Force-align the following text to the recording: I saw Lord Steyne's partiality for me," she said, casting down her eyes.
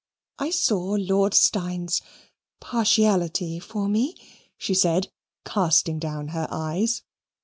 I 0.39 0.49
saw 0.49 0.95
Lord 0.95 1.35
Steyne's 1.35 2.01
partiality 2.59 3.59
for 3.59 3.87
me," 3.87 4.15
she 4.57 4.73
said, 4.73 5.09
casting 5.45 5.99
down 5.99 6.29
her 6.29 6.47
eyes. 6.49 7.03